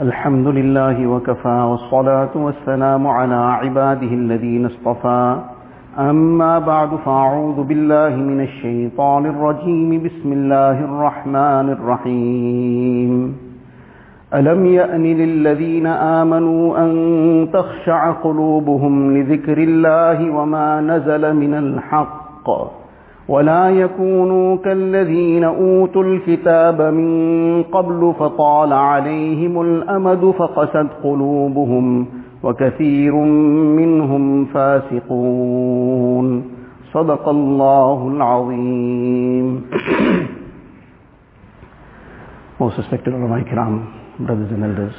الحمد 0.00 0.46
لله 0.46 1.06
وكفى 1.06 1.48
والصلاة 1.48 2.28
والسلام 2.34 3.06
على 3.06 3.34
عباده 3.34 4.06
الذين 4.06 4.66
اصطفى. 4.66 5.36
أما 5.98 6.58
بعد 6.58 6.88
فأعوذ 6.88 7.62
بالله 7.62 8.16
من 8.16 8.40
الشيطان 8.40 9.26
الرجيم. 9.26 10.02
بسم 10.02 10.32
الله 10.32 10.84
الرحمن 10.84 11.70
الرحيم. 11.70 13.36
ألم 14.34 14.66
يأن 14.66 15.02
للذين 15.02 15.86
آمنوا 15.86 16.78
أن 16.78 17.48
تخشع 17.52 18.10
قلوبهم 18.10 19.16
لذكر 19.16 19.58
الله 19.58 20.30
وما 20.30 20.80
نزل 20.80 21.34
من 21.34 21.54
الحق؟ 21.54 22.50
ولا 23.28 23.70
يكونوا 23.70 24.56
كالذين 24.56 25.44
أوتوا 25.44 26.02
الكتاب 26.02 26.82
من 26.82 27.62
قبل 27.62 28.14
فطال 28.18 28.72
عليهم 28.72 29.62
الأمد 29.62 30.30
فقست 30.38 30.86
قلوبهم 31.02 32.06
وكثير 32.42 33.14
منهم 33.80 34.44
فاسقون 34.44 36.44
صدق 36.92 37.28
الله 37.28 38.08
العظيم 38.08 39.62
Most 42.58 42.78
respected 42.78 43.12
ulama 43.12 43.44
kiram, 43.44 43.84
brothers 44.26 44.48
and 44.50 44.64
elders. 44.64 44.94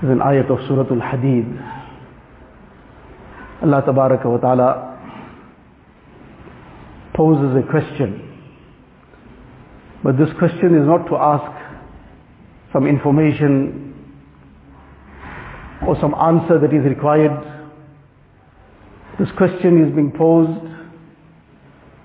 This 0.00 0.08
is 0.08 0.12
an 0.16 0.20
ayat 0.24 0.48
of 0.48 0.64
Surah 0.66 0.88
Al-Hadid. 0.88 1.73
Allah 3.62 3.82
Tabaraka 3.82 4.26
wa 4.26 4.38
Ta'ala 4.38 4.94
poses 7.14 7.56
a 7.56 7.62
question. 7.70 8.20
But 10.02 10.18
this 10.18 10.28
question 10.38 10.74
is 10.74 10.86
not 10.86 11.06
to 11.08 11.16
ask 11.16 11.50
some 12.72 12.86
information 12.86 13.94
or 15.86 15.96
some 16.00 16.14
answer 16.14 16.58
that 16.58 16.74
is 16.74 16.84
required. 16.84 17.32
This 19.18 19.28
question 19.36 19.86
is 19.86 19.94
being 19.94 20.12
posed 20.12 20.60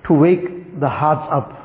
to 0.06 0.14
wake 0.14 0.80
the 0.80 0.88
hearts 0.88 1.28
up. 1.32 1.56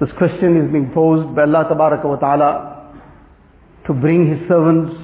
This 0.00 0.10
question 0.18 0.56
is 0.56 0.72
being 0.72 0.90
posed 0.92 1.34
by 1.36 1.42
Allah 1.42 1.64
Tabaraka 1.70 2.04
wa 2.04 2.16
Ta'ala 2.16 2.94
to 3.86 3.92
bring 3.92 4.28
His 4.28 4.48
servants 4.48 4.94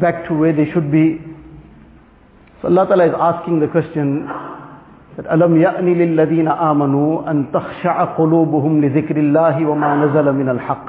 back 0.00 0.28
to 0.28 0.34
where 0.34 0.52
they 0.52 0.70
should 0.72 0.92
be. 0.92 1.18
So 2.61 2.69
Allah 2.69 2.87
Ta'ala 2.87 3.05
is 3.07 3.13
asking 3.19 3.59
the 3.59 3.67
question 3.67 4.25
that 5.17 5.25
أَلَمْ 5.27 5.55
يَأْنِ 5.55 5.85
لِلَّذِينَ 5.85 6.47
آمَنُوا 6.47 7.29
أَن 7.29 7.51
تَخْشَعَ 7.51 8.17
قُلُوبُهُمْ 8.17 8.81
لِذِكْرِ 8.81 9.15
اللَّهِ 9.15 9.55
وَمَا 9.61 9.95
نَزَلَ 10.03 10.27
مِنَ 10.35 10.49
الْحَقِّ 10.59 10.85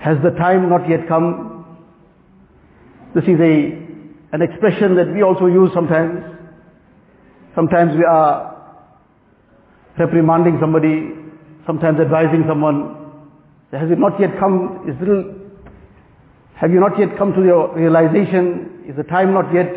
Has 0.00 0.16
the 0.22 0.30
time 0.30 0.68
not 0.68 0.88
yet 0.88 1.08
come? 1.08 1.64
This 3.14 3.24
is 3.24 3.40
a, 3.40 3.72
an 4.32 4.42
expression 4.42 4.94
that 4.96 5.12
we 5.12 5.22
also 5.22 5.46
use 5.46 5.70
sometimes. 5.74 6.22
Sometimes 7.54 7.96
we 7.96 8.04
are 8.04 8.56
reprimanding 9.98 10.58
somebody, 10.60 11.10
sometimes 11.66 11.98
advising 12.00 12.44
someone. 12.46 12.94
Has 13.72 13.90
it 13.90 13.98
not 13.98 14.20
yet 14.20 14.38
come? 14.38 14.84
Is 14.88 14.94
little, 15.00 15.34
have 16.54 16.70
you 16.70 16.80
not 16.80 16.98
yet 16.98 17.18
come 17.18 17.32
to 17.34 17.42
your 17.42 17.74
realization? 17.74 18.71
is 18.87 18.95
the 18.95 19.03
time 19.03 19.33
not 19.33 19.53
yet 19.53 19.73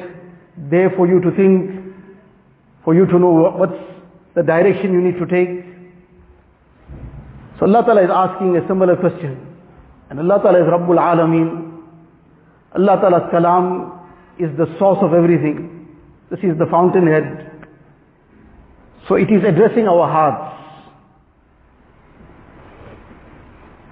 there 0.56 0.90
for 0.90 1.06
you 1.06 1.20
to 1.20 1.30
think, 1.36 1.94
for 2.84 2.94
you 2.94 3.06
to 3.06 3.18
know 3.18 3.52
what's 3.56 3.78
the 4.34 4.42
direction 4.42 4.92
you 4.92 5.00
need 5.00 5.18
to 5.18 5.26
take? 5.26 5.64
So 7.58 7.66
Allah 7.66 7.84
Ta'ala 7.84 8.04
is 8.04 8.10
asking 8.12 8.56
a 8.56 8.66
similar 8.68 8.96
question. 8.96 9.56
And 10.10 10.20
Allah 10.20 10.40
Ta'ala 10.42 10.58
is 10.60 10.66
Rabbul 10.66 10.98
Alameen. 10.98 11.82
Allah 12.76 13.00
Ta'ala's 13.00 13.32
kalam 13.32 13.98
is 14.38 14.54
the 14.58 14.66
source 14.78 14.98
of 15.03 15.14
everything. 15.14 15.88
This 16.31 16.41
is 16.41 16.58
the 16.58 16.66
fountainhead. 16.66 17.50
So 19.08 19.14
it 19.14 19.31
is 19.31 19.42
addressing 19.44 19.86
our 19.86 20.08
hearts. 20.08 20.52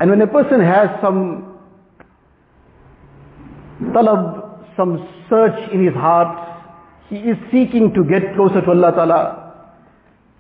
And 0.00 0.10
when 0.10 0.20
a 0.20 0.26
person 0.26 0.60
has 0.60 0.90
some 1.00 1.58
talab, 3.80 4.43
some 4.76 5.08
search 5.28 5.70
in 5.72 5.84
his 5.84 5.94
heart, 5.94 6.54
he 7.08 7.16
is 7.16 7.36
seeking 7.52 7.92
to 7.94 8.04
get 8.04 8.34
closer 8.34 8.60
to 8.60 8.70
Allah 8.70 8.92
Ta'ala. 8.92 9.44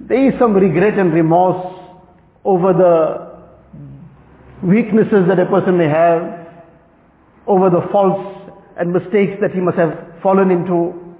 There 0.00 0.32
is 0.32 0.38
some 0.38 0.54
regret 0.54 0.98
and 0.98 1.12
remorse 1.12 1.74
over 2.44 2.72
the 2.72 4.66
weaknesses 4.66 5.28
that 5.28 5.38
a 5.38 5.46
person 5.46 5.78
may 5.78 5.88
have, 5.88 6.48
over 7.46 7.70
the 7.70 7.86
faults 7.92 8.52
and 8.78 8.92
mistakes 8.92 9.38
that 9.40 9.52
he 9.52 9.60
must 9.60 9.76
have 9.76 9.92
fallen 10.22 10.50
into. 10.50 11.16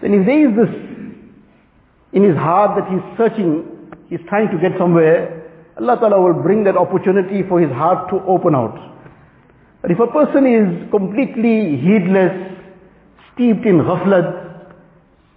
Then 0.00 0.14
if 0.14 0.26
there 0.26 0.50
is 0.50 0.56
this 0.56 0.74
in 2.12 2.24
his 2.24 2.36
heart 2.36 2.80
that 2.80 2.90
he's 2.90 3.02
searching, 3.16 3.92
he's 4.08 4.20
trying 4.28 4.48
to 4.50 4.58
get 4.58 4.78
somewhere, 4.78 5.50
Allah 5.78 5.96
Ta'ala 6.00 6.20
will 6.20 6.42
bring 6.42 6.64
that 6.64 6.76
opportunity 6.76 7.42
for 7.48 7.60
his 7.60 7.70
heart 7.70 8.08
to 8.10 8.16
open 8.26 8.54
out. 8.54 8.97
But 9.80 9.90
if 9.92 9.98
a 10.00 10.06
person 10.06 10.46
is 10.46 10.90
completely 10.90 11.76
heedless, 11.78 12.34
steeped 13.32 13.64
in 13.64 13.78
ghaflat, 13.78 14.74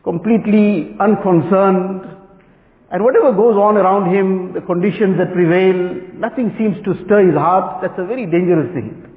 completely 0.04 0.96
unconcerned, 1.00 2.08
and 2.92 3.04
whatever 3.04 3.32
goes 3.32 3.56
on 3.56 3.78
around 3.78 4.14
him, 4.14 4.54
the 4.54 4.62
conditions 4.62 5.18
that 5.18 5.32
prevail, 5.32 6.02
nothing 6.16 6.54
seems 6.58 6.76
to 6.84 6.94
stir 7.06 7.28
his 7.28 7.36
heart, 7.36 7.82
that's 7.82 7.98
a 7.98 8.06
very 8.06 8.26
dangerous 8.26 8.74
thing. 8.74 9.08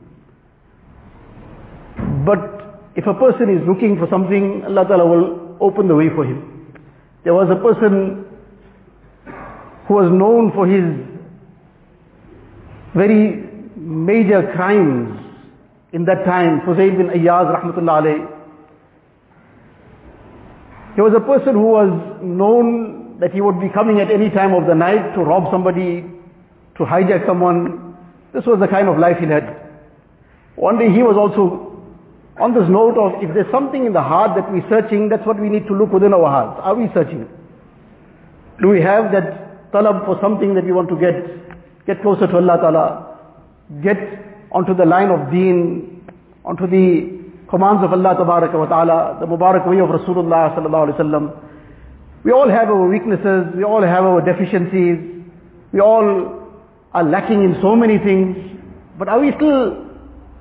But 2.25 2.93
if 2.95 3.06
a 3.06 3.15
person 3.15 3.51
is 3.51 3.67
looking 3.67 3.99
for 3.99 4.06
something, 4.09 4.62
Allah 4.65 4.87
Ta'ala 4.87 5.06
will 5.06 5.56
open 5.61 5.89
the 5.89 5.95
way 5.95 6.09
for 6.15 6.25
him. 6.25 6.77
There 7.25 7.35
was 7.35 7.49
a 7.51 7.56
person 7.56 8.27
who 9.89 9.95
was 9.95 10.11
known 10.11 10.53
for 10.53 10.67
his 10.69 10.85
very 12.95 13.54
major 13.77 14.53
crimes 14.55 15.21
in 15.93 16.05
that 16.07 16.25
time, 16.25 16.61
Fuzail 16.62 16.97
bin 16.97 17.07
Ayyaz 17.09 17.55
rahmatullah 17.55 18.03
alayh. 18.03 18.31
He 20.97 21.01
was 21.01 21.12
a 21.17 21.21
person 21.21 21.55
who 21.55 21.67
was 21.71 22.21
known 22.23 23.19
that 23.21 23.33
he 23.33 23.41
would 23.41 23.61
be 23.61 23.69
coming 23.69 24.01
at 24.01 24.11
any 24.11 24.29
time 24.31 24.55
of 24.55 24.67
the 24.67 24.75
night 24.75 25.15
to 25.15 25.23
rob 25.23 25.51
somebody, 25.53 26.03
to 26.77 26.85
hijack 26.85 27.27
someone. 27.27 27.97
This 28.33 28.45
was 28.45 28.59
the 28.59 28.67
kind 28.67 28.89
of 28.89 28.99
life 28.99 29.19
he 29.19 29.27
led. 29.27 29.61
One 30.56 30.79
day 30.79 30.91
he 30.91 31.03
was 31.03 31.17
also 31.17 31.79
on 32.41 32.55
this 32.55 32.69
note 32.69 32.99
of 32.99 33.23
if 33.23 33.33
there's 33.35 33.51
something 33.53 33.87
in 33.87 33.93
the 33.93 34.03
heart 34.03 34.35
that 34.35 34.51
we're 34.51 34.69
searching, 34.69 35.09
that's 35.09 35.25
what 35.25 35.41
we 35.41 35.49
need 35.49 35.67
to 35.69 35.75
look 35.75 35.93
within 35.93 36.12
our 36.12 36.27
hearts. 36.27 36.61
Are 36.62 36.75
we 36.75 36.91
searching? 36.93 37.29
Do 38.61 38.69
we 38.69 38.81
have 38.81 39.12
that 39.12 39.71
talab 39.71 40.05
for 40.06 40.19
something 40.21 40.55
that 40.55 40.65
we 40.65 40.73
want 40.73 40.89
to 40.89 40.97
get, 40.99 41.87
get 41.87 42.03
closer 42.03 42.27
to 42.27 42.37
Allah 42.37 42.59
Ta'ala, 42.59 43.14
get 43.83 43.97
onto 44.53 44.75
the 44.75 44.85
line 44.85 45.11
of 45.11 45.31
deen, 45.31 46.07
onto 46.45 46.67
the 46.67 47.25
commands 47.49 47.83
of 47.85 47.93
Allah 47.93 48.15
wa 48.19 48.67
Ta'ala, 48.67 49.19
the 49.21 49.27
Mubarak 49.27 49.69
way 49.69 49.81
of 49.81 49.89
Rasulullah 49.89 50.55
Sallallahu 50.57 50.89
Alaihi 50.89 50.99
Wasallam. 50.99 51.41
We 52.25 52.33
all 52.33 52.49
have 52.49 52.69
our 52.69 52.89
weaknesses, 52.89 53.55
we 53.55 53.65
all 53.65 53.83
have 53.83 54.05
our 54.05 54.21
deficiencies, 54.21 54.99
we 55.73 55.81
all 55.81 56.59
are 56.93 57.05
lacking 57.05 57.43
in 57.43 57.59
so 57.61 57.77
many 57.77 57.99
things, 57.99 58.37
but 58.99 59.09
are 59.09 59.21
we 59.21 59.33
still 59.37 59.85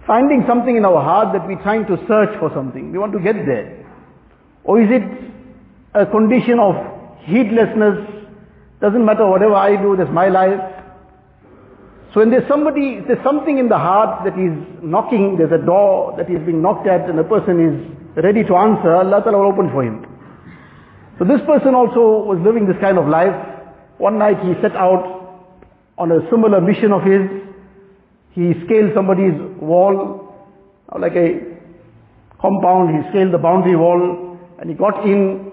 finding 0.06 0.44
something 0.48 0.76
in 0.76 0.86
our 0.86 1.02
heart 1.02 1.34
that 1.34 1.48
we're 1.48 1.62
trying 1.62 1.86
to 1.88 1.98
search 2.08 2.38
for 2.40 2.52
something. 2.54 2.92
We 2.92 2.98
want 2.98 3.14
to 3.14 3.20
get 3.20 3.46
there. 3.46 3.86
Or 4.64 4.82
is 4.82 4.90
it 4.92 5.04
a 5.94 6.06
condition 6.06 6.60
of 6.60 6.76
heedlessness? 7.24 8.10
Doesn't 8.82 9.06
matter 9.06 9.28
whatever 9.28 9.56
I 9.56 9.82
do, 9.82 9.96
that's 9.96 10.12
my 10.12 10.28
life. 10.28 10.60
So 12.14 12.20
when 12.20 12.30
there's 12.30 12.48
somebody, 12.48 13.02
there's 13.08 13.24
something 13.24 13.58
in 13.58 13.70
the 13.70 13.78
heart 13.78 14.24
that 14.26 14.38
is 14.38 14.54
knocking, 14.84 15.36
there's 15.38 15.52
a 15.52 15.66
door 15.66 16.14
that 16.18 16.30
is 16.30 16.46
being 16.46 16.62
knocked 16.62 16.86
at 16.86 17.10
and 17.10 17.18
the 17.18 17.24
person 17.24 17.58
is 17.58 18.24
ready 18.24 18.44
to 18.44 18.56
answer, 18.56 18.94
Allah 18.94 19.22
Ta'ala 19.24 19.40
will 19.40 19.52
open 19.52 19.72
for 19.72 19.84
him. 19.84 20.06
So 21.18 21.26
this 21.26 21.42
person 21.48 21.74
also 21.74 22.22
was 22.22 22.38
living 22.46 22.68
this 22.68 22.78
kind 22.80 23.00
of 23.00 23.08
life. 23.08 23.34
One 23.98 24.20
night 24.20 24.38
he 24.46 24.54
set 24.62 24.76
out 24.76 25.50
on 25.98 26.12
a 26.12 26.22
similar 26.30 26.62
mission 26.62 26.92
of 26.92 27.02
his, 27.02 27.22
he 28.32 28.54
scaled 28.66 28.94
somebody's 28.94 29.34
wall, 29.58 30.36
like 31.00 31.16
a 31.16 31.58
compound, 32.40 32.94
he 32.94 33.10
scaled 33.10 33.34
the 33.34 33.38
boundary 33.40 33.76
wall, 33.76 34.38
and 34.60 34.70
he 34.70 34.76
got 34.76 35.04
in, 35.06 35.52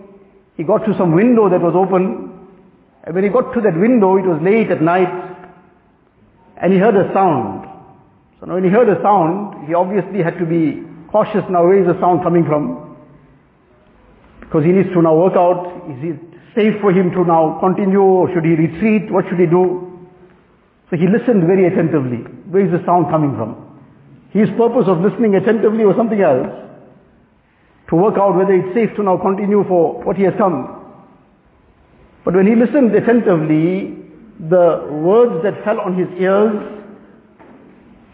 he 0.56 0.64
got 0.64 0.84
to 0.84 0.94
some 0.98 1.14
window 1.14 1.48
that 1.48 1.60
was 1.60 1.72
open, 1.74 2.48
and 3.04 3.14
when 3.14 3.24
he 3.24 3.30
got 3.30 3.52
to 3.54 3.60
that 3.62 3.78
window, 3.78 4.16
it 4.16 4.26
was 4.26 4.40
late 4.42 4.70
at 4.70 4.82
night, 4.82 5.29
and 6.62 6.72
he 6.72 6.78
heard 6.78 6.96
a 6.96 7.12
sound. 7.12 7.66
So 8.38 8.46
now 8.46 8.54
when 8.54 8.64
he 8.64 8.70
heard 8.70 8.88
a 8.88 9.00
sound, 9.02 9.66
he 9.66 9.74
obviously 9.74 10.22
had 10.22 10.38
to 10.38 10.46
be 10.46 10.82
cautious 11.10 11.44
now, 11.50 11.64
where 11.64 11.80
is 11.80 11.86
the 11.86 11.98
sound 12.00 12.22
coming 12.22 12.44
from? 12.44 12.96
Because 14.40 14.64
he 14.64 14.72
needs 14.72 14.88
to 14.92 15.02
now 15.02 15.16
work 15.16 15.36
out, 15.36 15.66
is 15.90 16.14
it 16.14 16.20
safe 16.54 16.80
for 16.80 16.92
him 16.92 17.10
to 17.12 17.24
now 17.24 17.58
continue, 17.60 18.02
or 18.02 18.32
should 18.32 18.44
he 18.44 18.54
retreat, 18.54 19.10
what 19.10 19.24
should 19.28 19.38
he 19.38 19.46
do? 19.46 19.86
So 20.90 20.96
he 20.96 21.06
listened 21.06 21.46
very 21.46 21.66
attentively. 21.66 22.26
Where 22.50 22.66
is 22.66 22.72
the 22.72 22.84
sound 22.84 23.08
coming 23.10 23.36
from? 23.36 23.54
His 24.30 24.48
purpose 24.56 24.86
of 24.86 25.00
listening 25.00 25.36
attentively 25.36 25.84
was 25.84 25.96
something 25.96 26.20
else. 26.20 26.50
To 27.90 27.96
work 27.96 28.18
out 28.18 28.36
whether 28.36 28.52
it's 28.52 28.74
safe 28.74 28.94
to 28.96 29.02
now 29.02 29.16
continue 29.16 29.64
for 29.66 30.02
what 30.02 30.16
he 30.16 30.24
has 30.24 30.34
come. 30.38 30.82
But 32.24 32.34
when 32.34 32.46
he 32.46 32.54
listened 32.54 32.94
attentively, 32.94 33.99
the 34.48 34.88
words 34.90 35.42
that 35.44 35.62
fell 35.64 35.80
on 35.80 35.98
his 35.98 36.08
ears 36.18 36.56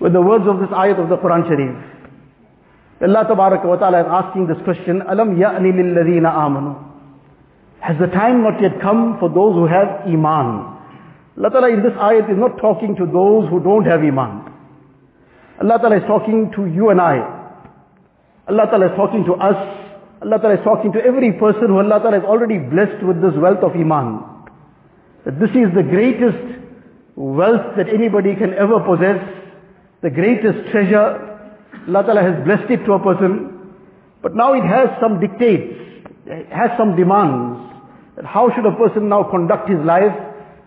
were 0.00 0.10
the 0.10 0.20
words 0.20 0.44
of 0.48 0.58
this 0.58 0.68
ayat 0.74 0.98
of 0.98 1.08
the 1.08 1.16
Quran 1.16 1.46
Sharif. 1.46 1.76
Allah 3.00 3.26
wa 3.30 3.76
Ta'ala 3.76 4.00
is 4.00 4.06
asking 4.10 4.48
this 4.48 4.58
question, 4.64 5.02
Alam 5.02 5.36
ya'ni 5.38 5.70
lilladhina 5.70 6.32
amanu. 6.34 6.82
Has 7.80 7.96
the 8.00 8.08
time 8.08 8.42
not 8.42 8.60
yet 8.60 8.80
come 8.80 9.18
for 9.20 9.28
those 9.28 9.54
who 9.54 9.66
have 9.66 10.02
iman? 10.08 10.74
Allah 11.38 11.50
Ta'ala 11.50 11.70
in 11.70 11.82
this 11.84 11.92
ayat 11.92 12.28
is 12.32 12.38
not 12.38 12.58
talking 12.58 12.96
to 12.96 13.06
those 13.06 13.48
who 13.48 13.62
don't 13.62 13.84
have 13.84 14.00
iman. 14.00 14.50
Allah 15.62 15.78
Ta'ala 15.78 15.96
is 15.98 16.06
talking 16.08 16.50
to 16.56 16.66
you 16.66 16.90
and 16.90 17.00
I. 17.00 17.22
Allah 18.48 18.66
Ta'ala 18.66 18.86
is 18.90 18.96
talking 18.96 19.24
to 19.26 19.34
us. 19.34 19.54
Allah 20.22 20.38
Ta'ala 20.42 20.54
is 20.58 20.64
talking 20.64 20.90
to 20.92 20.98
every 20.98 21.32
person 21.38 21.68
who 21.68 21.78
Allah 21.78 22.00
Ta'ala 22.02 22.18
is 22.18 22.24
already 22.24 22.58
blessed 22.58 23.04
with 23.06 23.22
this 23.22 23.38
wealth 23.38 23.62
of 23.62 23.76
iman. 23.78 24.35
That 25.26 25.40
this 25.40 25.50
is 25.50 25.74
the 25.74 25.82
greatest 25.82 26.60
wealth 27.16 27.74
that 27.76 27.88
anybody 27.88 28.36
can 28.36 28.54
ever 28.54 28.78
possess, 28.78 29.18
the 30.00 30.08
greatest 30.08 30.70
treasure. 30.70 31.18
Allah 31.88 32.02
Ta'ala 32.04 32.22
has 32.22 32.44
blessed 32.44 32.70
it 32.70 32.84
to 32.86 32.92
a 32.92 33.02
person, 33.02 33.74
but 34.22 34.36
now 34.36 34.54
it 34.54 34.62
has 34.62 34.88
some 35.00 35.18
dictates, 35.18 35.74
it 36.26 36.46
has 36.52 36.70
some 36.78 36.94
demands. 36.94 37.58
That 38.14 38.24
how 38.24 38.54
should 38.54 38.66
a 38.66 38.76
person 38.76 39.08
now 39.08 39.24
conduct 39.24 39.68
his 39.68 39.80
life, 39.80 40.14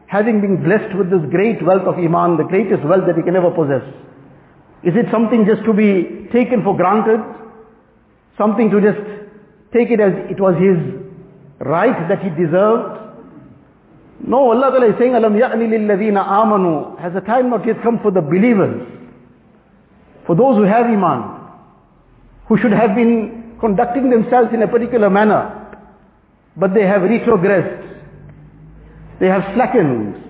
having 0.07 0.41
been 0.41 0.61
blessed 0.61 0.93
with 0.97 1.09
this 1.09 1.23
great 1.31 1.63
wealth 1.63 1.87
of 1.87 1.95
iman, 1.95 2.35
the 2.35 2.43
greatest 2.43 2.83
wealth 2.83 3.07
that 3.07 3.15
he 3.15 3.23
can 3.23 3.37
ever 3.37 3.51
possess? 3.51 3.87
Is 4.83 4.93
it 4.95 5.07
something 5.09 5.45
just 5.45 5.63
to 5.63 5.73
be 5.73 6.27
taken 6.33 6.63
for 6.63 6.75
granted? 6.75 7.23
Something 8.37 8.69
to 8.71 8.81
just 8.81 8.99
take 9.71 9.89
it 9.89 10.01
as 10.01 10.11
it 10.29 10.39
was 10.39 10.59
his 10.59 10.77
right 11.59 12.09
that 12.09 12.19
he 12.19 12.29
deserved? 12.29 13.08
No, 14.26 14.50
Allah 14.52 14.70
Ta'ala 14.70 14.88
is 14.92 14.98
saying, 14.98 15.14
Alam 15.14 15.34
ya'ni 15.34 15.66
lilladhina 15.68 16.26
amanu. 16.26 16.98
Has 17.00 17.12
the 17.12 17.20
time 17.20 17.50
not 17.50 17.66
yet 17.66 17.82
come 17.82 17.98
for 18.02 18.10
the 18.10 18.20
believers? 18.22 18.86
For 20.26 20.34
those 20.34 20.56
who 20.56 20.62
have 20.62 20.86
iman, 20.86 21.40
who 22.48 22.56
should 22.58 22.72
have 22.72 22.94
been 22.94 23.56
conducting 23.60 24.10
themselves 24.10 24.48
in 24.54 24.62
a 24.62 24.68
particular 24.68 25.10
manner, 25.10 25.76
but 26.56 26.72
they 26.74 26.82
have 26.86 27.02
retrogressed. 27.02 27.82
They 29.20 29.26
have 29.28 29.42
slackened. 29.54 30.20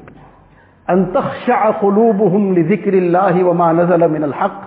أن 0.91 1.13
تخشع 1.15 1.71
قلوبهم 1.71 2.55
لذكر 2.55 2.95
الله 2.95 3.45
وما 3.45 3.73
نزل 3.73 4.09
من 4.09 4.25
الحق 4.25 4.61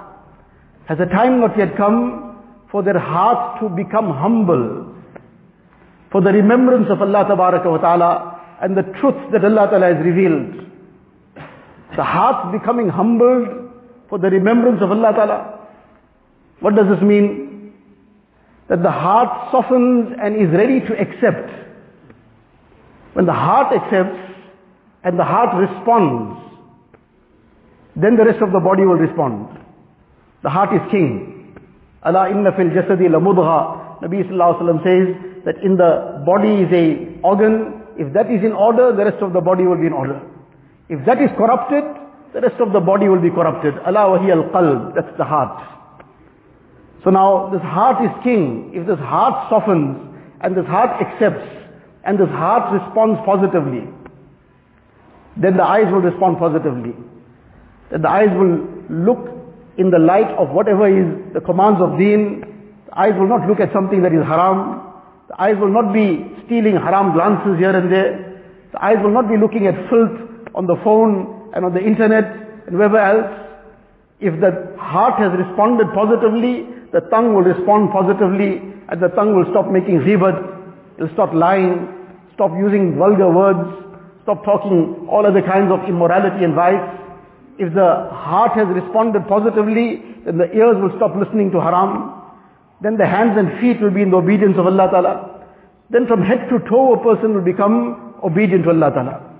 Has 0.87 0.97
the 0.97 1.05
time 1.05 1.41
not 1.41 1.55
yet 1.57 1.75
come 1.77 2.37
for 2.71 2.81
their 2.81 2.97
hearts 2.97 3.59
to 3.61 3.69
become 3.69 4.09
humble 4.09 4.95
for 6.11 6.21
the 6.21 6.31
remembrance 6.31 6.87
of 6.89 7.01
Allah 7.01 7.25
Tabaraka 7.25 7.69
wa 7.69 7.77
Ta'ala 7.77 8.39
and 8.62 8.76
the 8.76 8.82
truths 9.00 9.20
that 9.32 9.44
Allah 9.44 9.68
Ta'ala 9.68 9.94
has 9.94 10.04
revealed. 10.04 10.66
The 11.96 12.04
heart 12.04 12.52
becoming 12.52 12.88
humbled 12.88 13.48
for 14.08 14.18
the 14.18 14.30
remembrance 14.30 14.80
of 14.80 14.90
Allah 14.90 15.12
Ta'ala. 15.12 15.68
What 16.60 16.74
does 16.74 16.86
this 16.88 17.02
mean? 17.02 17.74
That 18.68 18.82
the 18.82 18.90
heart 18.90 19.50
softens 19.50 20.16
and 20.22 20.36
is 20.36 20.48
ready 20.50 20.80
to 20.80 20.98
accept. 20.98 21.50
When 23.12 23.26
the 23.26 23.34
heart 23.34 23.74
accepts, 23.74 24.32
and 25.04 25.18
the 25.18 25.24
heart 25.24 25.50
responds, 25.58 26.38
then 27.96 28.16
the 28.16 28.24
rest 28.24 28.40
of 28.40 28.52
the 28.52 28.60
body 28.60 28.84
will 28.84 28.96
respond. 28.96 29.58
The 30.42 30.50
heart 30.50 30.72
is 30.74 30.80
king. 30.90 31.58
Allah 32.04 32.30
inna 32.30 32.52
fil 32.56 32.70
jasadi 32.70 33.10
la 33.10 33.18
mudgha. 33.18 34.02
Nabi 34.02 34.26
sallallahu 34.28 34.82
says 34.82 35.44
that 35.44 35.62
in 35.62 35.76
the 35.76 36.22
body 36.24 36.62
is 36.62 36.72
a 36.72 37.20
organ. 37.22 37.81
If 37.98 38.12
that 38.14 38.30
is 38.30 38.42
in 38.44 38.52
order, 38.52 38.94
the 38.94 39.04
rest 39.04 39.22
of 39.22 39.32
the 39.32 39.40
body 39.40 39.64
will 39.64 39.76
be 39.78 39.86
in 39.86 39.92
order. 39.92 40.20
If 40.88 41.04
that 41.06 41.20
is 41.20 41.30
corrupted, 41.36 41.84
the 42.32 42.40
rest 42.40 42.60
of 42.60 42.72
the 42.72 42.80
body 42.80 43.08
will 43.08 43.20
be 43.20 43.30
corrupted. 43.30 43.74
Allah 43.84 44.10
wahi 44.16 44.30
al 44.30 44.44
qalb. 44.50 44.94
That's 44.94 45.16
the 45.18 45.24
heart. 45.24 45.68
So 47.04 47.10
now 47.10 47.50
this 47.50 47.62
heart 47.62 48.04
is 48.04 48.10
king. 48.22 48.72
If 48.74 48.86
this 48.86 48.98
heart 48.98 49.50
softens 49.50 49.98
and 50.40 50.56
this 50.56 50.66
heart 50.66 51.00
accepts 51.00 51.48
and 52.04 52.18
this 52.18 52.28
heart 52.28 52.72
responds 52.72 53.20
positively, 53.24 53.88
then 55.36 55.56
the 55.56 55.64
eyes 55.64 55.90
will 55.92 56.00
respond 56.00 56.38
positively. 56.38 56.94
That 57.90 58.02
the 58.02 58.08
eyes 58.08 58.30
will 58.30 58.64
look 58.88 59.28
in 59.78 59.90
the 59.90 59.98
light 59.98 60.28
of 60.36 60.50
whatever 60.50 60.86
is 60.86 61.32
the 61.34 61.40
commands 61.40 61.80
of 61.80 61.98
deen. 61.98 62.44
The 62.86 62.98
eyes 62.98 63.14
will 63.18 63.28
not 63.28 63.48
look 63.48 63.60
at 63.60 63.72
something 63.72 64.02
that 64.02 64.12
is 64.12 64.24
haram. 64.24 64.91
The 65.32 65.42
eyes 65.42 65.56
will 65.58 65.72
not 65.72 65.92
be 65.92 66.22
stealing 66.46 66.76
haram 66.76 67.12
glances 67.12 67.58
here 67.58 67.74
and 67.74 67.90
there. 67.90 68.40
The 68.72 68.84
eyes 68.84 68.98
will 69.02 69.10
not 69.12 69.28
be 69.28 69.36
looking 69.36 69.66
at 69.66 69.74
filth 69.90 70.14
on 70.54 70.66
the 70.66 70.76
phone 70.84 71.50
and 71.54 71.64
on 71.64 71.74
the 71.74 71.80
internet 71.80 72.24
and 72.68 72.76
wherever 72.76 72.98
else. 72.98 73.32
If 74.20 74.38
the 74.38 74.76
heart 74.78 75.18
has 75.18 75.32
responded 75.32 75.88
positively, 75.92 76.68
the 76.92 77.00
tongue 77.10 77.34
will 77.34 77.42
respond 77.42 77.90
positively 77.90 78.62
and 78.88 79.02
the 79.02 79.08
tongue 79.16 79.34
will 79.34 79.48
stop 79.50 79.72
making 79.72 80.06
ghibat, 80.06 80.36
it 80.98 81.02
will 81.02 81.14
stop 81.14 81.34
lying, 81.34 81.88
stop 82.36 82.52
using 82.54 82.96
vulgar 82.96 83.32
words, 83.32 83.82
Stop 84.22 84.44
talking 84.44 85.08
all 85.10 85.26
other 85.26 85.42
kinds 85.42 85.72
of 85.72 85.82
immorality 85.88 86.44
and 86.44 86.54
vice. 86.54 86.78
If 87.58 87.74
the 87.74 88.06
heart 88.14 88.52
has 88.52 88.68
responded 88.68 89.26
positively, 89.26 89.98
then 90.24 90.38
the 90.38 90.46
ears 90.54 90.78
will 90.78 90.94
stop 90.96 91.16
listening 91.16 91.50
to 91.50 91.60
haram. 91.60 92.21
Then 92.82 92.96
the 92.96 93.06
hands 93.06 93.38
and 93.38 93.60
feet 93.60 93.80
will 93.80 93.90
be 93.90 94.02
in 94.02 94.10
the 94.10 94.16
obedience 94.16 94.56
of 94.58 94.66
Allah 94.66 94.88
Ta'ala. 94.90 95.46
Then 95.90 96.06
from 96.06 96.22
head 96.22 96.48
to 96.50 96.58
toe 96.68 96.94
a 96.94 97.02
person 97.02 97.34
will 97.34 97.44
become 97.44 98.14
obedient 98.22 98.64
to 98.64 98.70
Allah 98.70 98.90
Ta'ala. 98.90 99.34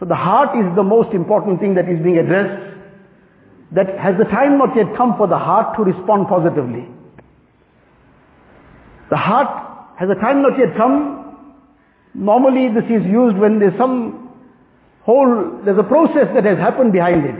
So 0.00 0.06
the 0.06 0.14
heart 0.14 0.58
is 0.58 0.74
the 0.74 0.82
most 0.82 1.14
important 1.14 1.60
thing 1.60 1.74
that 1.74 1.88
is 1.88 2.02
being 2.02 2.18
addressed. 2.18 2.74
That 3.72 3.98
has 3.98 4.16
the 4.18 4.24
time 4.24 4.58
not 4.58 4.76
yet 4.76 4.96
come 4.96 5.16
for 5.16 5.26
the 5.26 5.38
heart 5.38 5.76
to 5.76 5.84
respond 5.84 6.28
positively. 6.28 6.86
The 9.10 9.16
heart, 9.16 9.48
has 9.96 10.08
the 10.08 10.14
time 10.16 10.42
not 10.42 10.58
yet 10.58 10.76
come 10.76 11.24
Normally 12.14 12.68
this 12.72 12.84
is 12.84 13.04
used 13.04 13.36
when 13.36 13.58
there's 13.58 13.76
some 13.76 14.30
whole, 15.02 15.60
there's 15.64 15.78
a 15.78 15.82
process 15.82 16.28
that 16.34 16.44
has 16.44 16.58
happened 16.58 16.92
behind 16.92 17.26
it. 17.26 17.34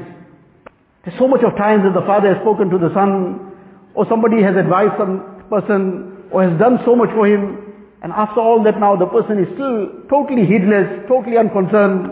There's 1.04 1.18
so 1.18 1.28
much 1.28 1.42
of 1.44 1.56
times 1.56 1.84
that 1.84 1.94
the 1.94 2.04
father 2.04 2.34
has 2.34 2.42
spoken 2.42 2.70
to 2.70 2.78
the 2.78 2.92
son, 2.92 3.52
or 3.94 4.04
somebody 4.08 4.42
has 4.42 4.56
advised 4.56 4.94
some 4.98 5.33
person, 5.54 6.26
or 6.30 6.42
has 6.42 6.58
done 6.58 6.82
so 6.84 6.96
much 6.96 7.10
for 7.14 7.26
him, 7.26 7.62
and 8.02 8.12
after 8.12 8.40
all 8.40 8.62
that 8.64 8.78
now 8.78 8.96
the 8.96 9.06
person 9.06 9.38
is 9.38 9.48
still 9.54 9.88
totally 10.10 10.44
heedless, 10.44 11.06
totally 11.08 11.38
unconcerned. 11.38 12.10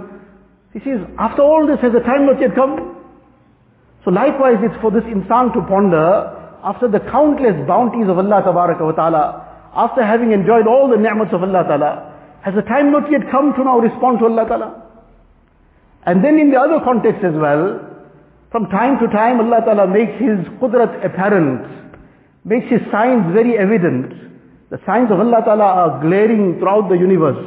He 0.73 0.81
says, 0.81 1.01
after 1.19 1.43
all 1.43 1.67
this 1.67 1.81
has 1.81 1.93
the 1.93 2.01
time 2.01 2.25
not 2.27 2.41
yet 2.41 2.55
come? 2.55 2.97
So 4.05 4.11
likewise 4.11 4.57
it's 4.63 4.79
for 4.81 4.91
this 4.91 5.05
insan 5.05 5.53
to 5.53 5.61
ponder, 5.69 6.39
after 6.65 6.89
the 6.89 7.01
countless 7.11 7.59
bounties 7.67 8.09
of 8.09 8.19
Allah 8.19 8.41
Ta'ala, 8.41 9.71
after 9.75 10.05
having 10.05 10.33
enjoyed 10.33 10.67
all 10.67 10.89
the 10.89 10.97
ni'mats 10.97 11.35
of 11.35 11.43
Allah 11.43 11.65
Ta'ala, 11.65 11.91
has 12.43 12.55
the 12.55 12.63
time 12.63 12.91
not 12.91 13.11
yet 13.11 13.31
come 13.31 13.53
to 13.55 13.65
now 13.65 13.79
respond 13.79 14.19
to 14.21 14.27
Allah 14.27 14.47
Ta'ala? 14.47 14.83
And 16.07 16.25
then 16.25 16.39
in 16.39 16.51
the 16.51 16.59
other 16.59 16.81
context 16.85 17.23
as 17.25 17.35
well, 17.35 17.79
from 18.51 18.69
time 18.71 18.99
to 18.99 19.07
time 19.09 19.41
Allah 19.41 19.61
Ta'ala 19.65 19.87
makes 19.87 20.13
His 20.19 20.39
qudrat 20.61 21.05
apparent, 21.05 21.82
makes 22.45 22.69
His 22.71 22.81
signs 22.91 23.33
very 23.33 23.57
evident. 23.59 24.71
The 24.71 24.81
signs 24.87 25.11
of 25.11 25.21
Allah 25.21 25.43
Ta'ala 25.45 25.65
are 25.65 26.01
glaring 26.01 26.59
throughout 26.59 26.89
the 26.89 26.97
universe. 26.97 27.45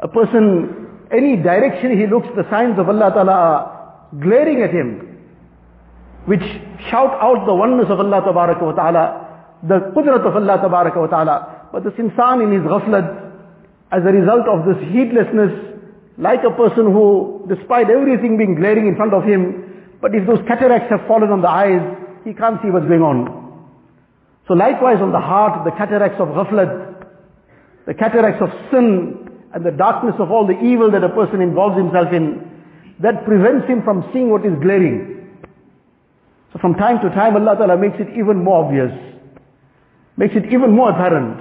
A 0.00 0.08
person, 0.08 0.88
any 1.10 1.36
direction 1.36 1.98
he 1.98 2.06
looks, 2.06 2.28
the 2.36 2.48
signs 2.50 2.78
of 2.78 2.88
Allah 2.88 3.10
Ta'ala 3.10 3.32
are 3.32 3.80
glaring 4.20 4.62
at 4.62 4.70
him, 4.70 5.18
which 6.26 6.44
shout 6.90 7.16
out 7.20 7.46
the 7.46 7.54
oneness 7.54 7.86
of 7.88 8.00
Allah 8.00 8.20
Ta'ala, 8.20 9.56
the 9.62 9.92
qudrat 9.96 10.26
of 10.26 10.36
Allah 10.36 10.58
Ta'ala. 11.08 11.68
But 11.72 11.84
this 11.84 11.94
insan 11.94 12.44
in 12.44 12.52
his 12.52 12.62
ghaflat, 12.62 13.32
as 13.92 14.02
a 14.04 14.12
result 14.12 14.46
of 14.46 14.66
this 14.66 14.82
heedlessness, 14.92 15.52
like 16.18 16.40
a 16.44 16.50
person 16.50 16.92
who, 16.92 17.46
despite 17.48 17.88
everything 17.88 18.36
being 18.36 18.56
glaring 18.56 18.86
in 18.86 18.96
front 18.96 19.14
of 19.14 19.24
him, 19.24 19.96
but 20.00 20.14
if 20.14 20.26
those 20.26 20.40
cataracts 20.46 20.90
have 20.90 21.06
fallen 21.08 21.30
on 21.30 21.40
the 21.40 21.48
eyes, 21.48 21.80
he 22.24 22.34
can't 22.34 22.60
see 22.62 22.70
what's 22.70 22.86
going 22.86 23.02
on. 23.02 23.39
So 24.50 24.54
likewise 24.54 24.98
on 25.00 25.12
the 25.12 25.20
heart, 25.20 25.64
the 25.64 25.70
cataracts 25.70 26.18
of 26.18 26.26
ghaflat, 26.34 27.06
the 27.86 27.94
cataracts 27.94 28.42
of 28.42 28.50
sin, 28.72 29.30
and 29.54 29.64
the 29.64 29.70
darkness 29.70 30.16
of 30.18 30.32
all 30.32 30.44
the 30.44 30.58
evil 30.58 30.90
that 30.90 31.04
a 31.04 31.08
person 31.08 31.40
involves 31.40 31.78
himself 31.78 32.12
in, 32.12 32.50
that 32.98 33.24
prevents 33.24 33.68
him 33.68 33.84
from 33.84 34.10
seeing 34.12 34.28
what 34.28 34.44
is 34.44 34.50
glaring. 34.60 35.38
So 36.52 36.58
from 36.58 36.74
time 36.74 36.98
to 36.98 37.14
time 37.14 37.36
Allah 37.36 37.54
Ta'ala 37.58 37.78
makes 37.78 37.94
it 38.00 38.08
even 38.18 38.42
more 38.42 38.64
obvious, 38.64 38.90
makes 40.16 40.34
it 40.34 40.46
even 40.46 40.74
more 40.74 40.90
apparent. 40.90 41.38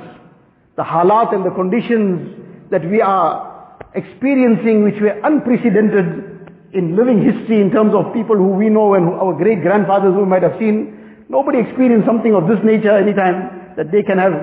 The 0.78 0.84
halat 0.84 1.34
and 1.34 1.44
the 1.44 1.50
conditions 1.50 2.70
that 2.70 2.86
we 2.86 3.02
are 3.02 3.74
experiencing 3.96 4.84
which 4.84 5.02
were 5.02 5.18
unprecedented 5.24 6.54
in 6.78 6.96
living 6.96 7.26
history 7.26 7.60
in 7.60 7.72
terms 7.72 7.96
of 7.96 8.14
people 8.14 8.38
who 8.38 8.50
we 8.50 8.70
know 8.70 8.94
and 8.94 9.10
our 9.10 9.34
great 9.34 9.64
grandfathers 9.64 10.14
who 10.14 10.28
might 10.28 10.44
have 10.44 10.60
seen. 10.60 10.99
Nobody 11.30 11.60
experienced 11.60 12.08
something 12.08 12.34
of 12.34 12.48
this 12.48 12.58
nature 12.64 12.98
anytime 12.98 13.76
that 13.78 13.92
they 13.92 14.02
can 14.02 14.18
have 14.18 14.34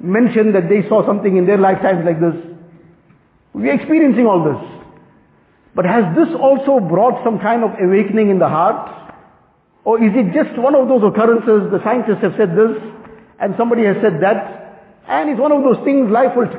mentioned 0.00 0.54
that 0.54 0.68
they 0.68 0.88
saw 0.88 1.04
something 1.04 1.36
in 1.36 1.46
their 1.46 1.58
lifetimes 1.58 2.06
like 2.06 2.20
this. 2.20 2.34
We 3.52 3.68
are 3.70 3.74
experiencing 3.74 4.26
all 4.26 4.44
this. 4.46 4.62
But 5.74 5.84
has 5.84 6.04
this 6.14 6.28
also 6.38 6.78
brought 6.78 7.24
some 7.24 7.40
kind 7.40 7.64
of 7.64 7.70
awakening 7.82 8.30
in 8.30 8.38
the 8.38 8.48
heart? 8.48 8.86
Or 9.82 9.98
is 10.02 10.12
it 10.14 10.32
just 10.32 10.56
one 10.58 10.76
of 10.76 10.86
those 10.86 11.02
occurrences, 11.02 11.70
the 11.72 11.82
scientists 11.82 12.22
have 12.22 12.34
said 12.38 12.54
this, 12.54 12.78
and 13.40 13.54
somebody 13.58 13.84
has 13.84 13.96
said 14.00 14.22
that, 14.22 14.86
and 15.08 15.30
it's 15.30 15.40
one 15.40 15.50
of 15.50 15.64
those 15.64 15.82
things, 15.84 16.10
life 16.10 16.36
will 16.36 16.50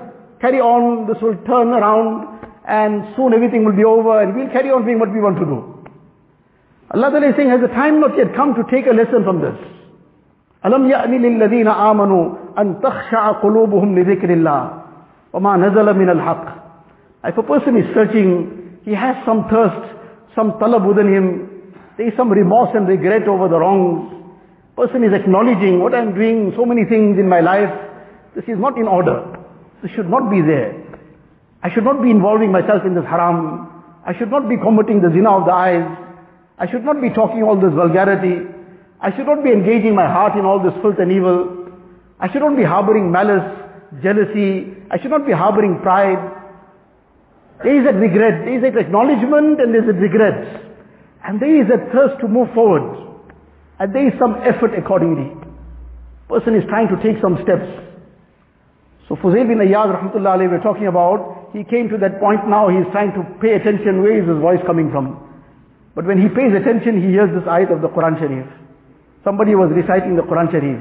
carry 0.41 0.59
on, 0.59 1.07
this 1.07 1.21
will 1.21 1.35
turn 1.47 1.69
around, 1.69 2.43
and 2.67 3.15
soon 3.15 3.33
everything 3.33 3.63
will 3.63 3.75
be 3.75 3.85
over, 3.85 4.21
and 4.21 4.35
we'll 4.35 4.49
carry 4.49 4.71
on 4.71 4.83
doing 4.83 4.99
what 4.99 5.13
we 5.13 5.21
want 5.21 5.39
to 5.39 5.45
do. 5.45 5.78
Allah 6.90 7.10
Ta'ala 7.10 7.28
is 7.30 7.36
saying, 7.36 7.50
has 7.50 7.60
the 7.60 7.68
time 7.68 8.00
not 8.00 8.16
yet 8.16 8.34
come 8.36 8.54
to 8.54 8.62
take 8.70 8.86
a 8.86 8.94
lesson 8.94 9.24
from 9.24 9.40
this? 9.40 9.56
ألم 10.64 10.90
يأن 10.90 11.10
للذين 11.10 11.68
آمنوا 11.68 12.30
أن 12.58 12.80
تخشع 12.80 13.32
قلوبهم 13.32 13.98
لذكر 13.98 14.30
الله 14.30 14.70
وما 15.32 15.56
نزل 15.56 15.98
من 15.98 16.10
الحق 16.10 16.46
If 17.26 17.38
a 17.38 17.42
person 17.42 17.76
is 17.76 17.86
searching, 17.94 18.78
he 18.84 18.92
has 18.92 19.16
some 19.24 19.48
thirst, 19.48 19.80
some 20.34 20.52
talab 20.60 20.86
within 20.86 21.08
him, 21.08 21.48
there 21.96 22.08
is 22.08 22.14
some 22.18 22.28
remorse 22.30 22.70
and 22.74 22.86
regret 22.86 23.26
over 23.26 23.48
the 23.48 23.58
wrongs. 23.58 24.12
Person 24.76 25.04
is 25.04 25.12
acknowledging 25.14 25.80
what 25.80 25.94
I'm 25.94 26.14
doing, 26.14 26.52
so 26.54 26.66
many 26.66 26.84
things 26.84 27.18
in 27.18 27.26
my 27.28 27.40
life. 27.40 27.72
This 28.34 28.44
is 28.44 28.58
not 28.58 28.76
in 28.76 28.86
order. 28.86 29.24
This 29.82 29.92
should 29.92 30.10
not 30.10 30.30
be 30.30 30.42
there. 30.42 30.84
I 31.62 31.72
should 31.72 31.84
not 31.84 32.02
be 32.02 32.10
involving 32.10 32.52
myself 32.52 32.84
in 32.84 32.94
this 32.94 33.04
haram. 33.04 33.70
I 34.04 34.12
should 34.18 34.30
not 34.30 34.48
be 34.48 34.56
committing 34.58 35.00
the 35.00 35.10
zina 35.10 35.30
of 35.30 35.46
the 35.46 35.52
eyes. 35.52 35.86
I 36.59 36.69
should 36.69 36.83
not 36.83 37.01
be 37.01 37.09
talking 37.09 37.41
all 37.41 37.55
this 37.55 37.73
vulgarity. 37.73 38.45
I 38.99 39.15
should 39.15 39.25
not 39.25 39.43
be 39.43 39.51
engaging 39.51 39.95
my 39.95 40.05
heart 40.05 40.35
in 40.37 40.43
all 40.43 40.61
this 40.61 40.73
filth 40.81 40.99
and 40.99 41.11
evil. 41.11 41.71
I 42.19 42.29
should 42.31 42.41
not 42.41 42.57
be 42.57 42.63
harboring 42.63 43.09
malice, 43.11 43.47
jealousy. 44.03 44.75
I 44.91 44.99
should 44.99 45.11
not 45.11 45.25
be 45.25 45.31
harboring 45.31 45.79
pride. 45.81 46.19
There 47.63 47.79
is 47.79 47.87
a 47.87 47.93
regret. 47.97 48.43
There 48.43 48.57
is 48.57 48.63
an 48.63 48.77
acknowledgement 48.77 49.61
and 49.61 49.73
there 49.73 49.83
is 49.83 49.89
a 49.89 49.97
regret. 49.97 50.65
And 51.23 51.39
there 51.39 51.63
is 51.63 51.71
a 51.71 51.79
thirst 51.93 52.19
to 52.19 52.27
move 52.27 52.53
forward. 52.53 53.07
And 53.79 53.95
there 53.95 54.07
is 54.07 54.13
some 54.19 54.35
effort 54.43 54.77
accordingly. 54.77 55.31
Person 56.27 56.55
is 56.55 56.63
trying 56.67 56.89
to 56.89 57.01
take 57.01 57.21
some 57.21 57.39
steps. 57.43 57.71
So 59.07 59.15
Fuzail 59.15 59.47
bin 59.47 59.59
Ayyad 59.59 59.95
rahmatullah 59.95 60.37
alayhi, 60.37 60.51
we're 60.51 60.61
talking 60.61 60.87
about, 60.87 61.49
he 61.53 61.63
came 61.63 61.87
to 61.89 61.97
that 61.97 62.19
point 62.19 62.47
now, 62.47 62.67
he's 62.67 62.85
trying 62.91 63.13
to 63.13 63.23
pay 63.39 63.53
attention, 63.55 64.03
where 64.03 64.21
is 64.21 64.27
his 64.27 64.37
voice 64.37 64.59
coming 64.67 64.91
from? 64.91 65.28
But 65.94 66.06
when 66.06 66.20
he 66.20 66.28
pays 66.28 66.52
attention, 66.54 67.00
he 67.00 67.08
hears 67.14 67.30
this 67.30 67.44
ayat 67.44 67.72
of 67.72 67.80
the 67.80 67.88
Quran 67.88 68.18
Sharif. 68.18 68.46
Somebody 69.22 69.54
was 69.54 69.70
reciting 69.70 70.16
the 70.16 70.22
Quran 70.22 70.50
Sharif. 70.50 70.80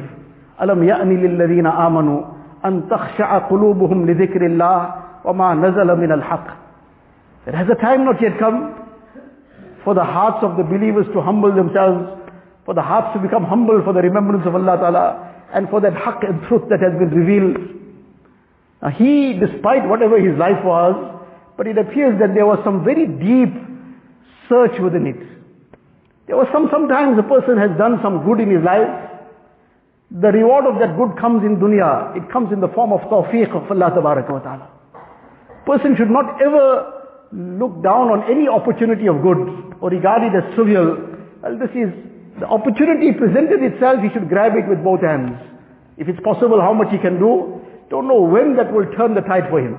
أَلَمْ 0.61 0.79
يَأْنِ 0.83 1.09
لِلَّذِينَ 1.09 1.65
آمَنُوا 1.65 2.21
أَن 2.65 2.89
تَخْشَعَ 2.89 3.49
قُلُوبُهُمْ 3.49 4.05
لِذِكْرِ 4.05 4.41
اللَّهِ 4.41 4.79
وَمَا 5.25 5.47
نَزَلَ 5.61 5.89
مِنَ 5.97 6.11
الْحَقِّ 6.21 6.47
That 7.45 7.55
has 7.55 7.67
the 7.67 7.75
time 7.75 8.05
not 8.05 8.21
yet 8.21 8.39
come 8.39 8.75
for 9.83 9.93
the 9.93 10.03
hearts 10.03 10.43
of 10.43 10.57
the 10.57 10.63
believers 10.63 11.05
to 11.13 11.21
humble 11.21 11.53
themselves, 11.53 12.21
for 12.65 12.73
the 12.73 12.81
hearts 12.81 13.13
to 13.15 13.19
become 13.19 13.43
humble 13.43 13.81
for 13.83 13.93
the 13.93 14.01
remembrance 14.01 14.45
of 14.47 14.55
Allah 14.55 14.77
Ta'ala, 14.77 15.33
and 15.53 15.69
for 15.69 15.81
that 15.81 15.93
haqq 15.93 16.27
and 16.27 16.41
truth 16.47 16.63
that 16.69 16.79
has 16.79 16.93
been 16.97 17.11
revealed. 17.11 17.57
Now 18.81 18.89
he, 18.89 19.39
despite 19.39 19.87
whatever 19.87 20.19
his 20.19 20.37
life 20.37 20.63
was, 20.63 20.95
but 21.57 21.67
it 21.67 21.77
appears 21.77 22.19
that 22.19 22.33
there 22.33 22.45
was 22.45 22.59
some 22.63 22.83
very 22.83 23.07
deep 23.07 23.53
search 24.48 24.78
within 24.80 25.06
it. 25.06 25.20
There 26.26 26.36
was 26.36 26.48
some, 26.52 26.68
sometimes 26.70 27.18
a 27.18 27.22
person 27.22 27.56
has 27.56 27.72
done 27.78 28.00
some 28.02 28.24
good 28.24 28.40
in 28.40 28.50
his 28.50 28.62
life. 28.62 28.88
The 30.10 30.28
reward 30.28 30.66
of 30.68 30.80
that 30.80 30.96
good 30.96 31.16
comes 31.20 31.44
in 31.44 31.56
dunya. 31.56 32.16
It 32.16 32.30
comes 32.32 32.52
in 32.52 32.60
the 32.60 32.68
form 32.68 32.92
of 32.92 33.00
tawfiq 33.08 33.48
of 33.56 33.70
Allah 33.70 33.92
wa 33.96 34.40
ta'ala. 34.40 34.68
Person 35.64 35.96
should 35.96 36.10
not 36.10 36.40
ever 36.40 36.98
look 37.32 37.82
down 37.82 38.08
on 38.12 38.24
any 38.30 38.48
opportunity 38.48 39.08
of 39.08 39.20
good 39.20 39.40
or 39.80 39.88
regard 39.88 40.24
it 40.24 40.36
as 40.36 40.54
trivial. 40.54 40.96
Well, 41.42 41.58
this 41.58 41.72
is, 41.72 41.92
the 42.40 42.46
opportunity 42.46 43.12
presented 43.12 43.64
itself, 43.64 44.00
he 44.00 44.08
should 44.12 44.28
grab 44.28 44.52
it 44.56 44.68
with 44.68 44.84
both 44.84 45.00
hands. 45.00 45.36
If 45.96 46.08
it's 46.08 46.20
possible, 46.20 46.60
how 46.60 46.72
much 46.72 46.88
he 46.92 46.98
can 46.98 47.18
do, 47.18 47.60
don't 47.90 48.08
know 48.08 48.20
when 48.20 48.56
that 48.56 48.72
will 48.72 48.86
turn 48.96 49.14
the 49.14 49.22
tide 49.22 49.48
for 49.48 49.60
him. 49.60 49.76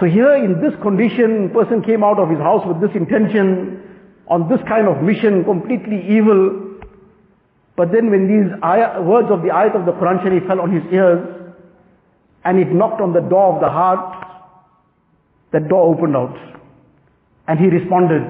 So 0.00 0.06
here 0.06 0.34
in 0.34 0.60
this 0.60 0.74
condition, 0.82 1.50
person 1.50 1.82
came 1.82 2.02
out 2.02 2.18
of 2.18 2.28
his 2.28 2.38
house 2.38 2.66
with 2.66 2.80
this 2.80 2.90
intention, 2.96 3.80
on 4.26 4.48
this 4.48 4.58
kind 4.66 4.88
of 4.88 5.02
mission, 5.02 5.44
completely 5.44 6.02
evil. 6.08 6.80
But 7.76 7.92
then 7.92 8.10
when 8.10 8.26
these 8.26 8.50
ayah, 8.64 9.02
words 9.02 9.28
of 9.30 9.42
the 9.42 9.48
ayat 9.48 9.78
of 9.78 9.86
the 9.86 9.92
Quran 9.92 10.22
Sharif 10.22 10.46
fell 10.46 10.60
on 10.60 10.72
his 10.72 10.82
ears, 10.92 11.22
and 12.44 12.58
it 12.58 12.72
knocked 12.72 13.00
on 13.00 13.12
the 13.12 13.20
door 13.20 13.54
of 13.54 13.60
the 13.60 13.68
heart, 13.68 14.26
that 15.52 15.68
door 15.68 15.94
opened 15.94 16.16
out. 16.16 16.36
And 17.46 17.60
he 17.60 17.66
responded. 17.66 18.22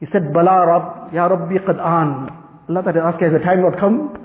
He 0.00 0.06
said, 0.12 0.32
Bala 0.34 0.66
Rab, 0.66 1.14
Ya 1.14 1.26
Rabbi 1.26 1.56
qad 1.64 1.80
an. 1.80 2.28
Allah 2.68 2.82
Ta'ala 2.82 3.12
asked, 3.12 3.22
has 3.22 3.32
the 3.32 3.38
time 3.38 3.62
not 3.62 3.78
come? 3.80 4.18